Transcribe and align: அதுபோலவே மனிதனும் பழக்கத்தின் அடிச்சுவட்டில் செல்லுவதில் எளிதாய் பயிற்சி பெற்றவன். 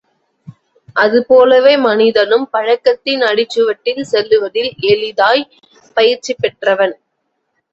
அதுபோலவே 0.95 1.73
மனிதனும் 1.79 2.47
பழக்கத்தின் 2.51 3.21
அடிச்சுவட்டில் 3.21 4.01
செல்லுவதில் 4.11 4.71
எளிதாய் 4.91 5.45
பயிற்சி 5.97 6.35
பெற்றவன். 6.35 6.97